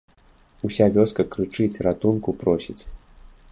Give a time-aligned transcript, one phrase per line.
[0.69, 2.79] Уся вёска крычыць, ратунку просіць.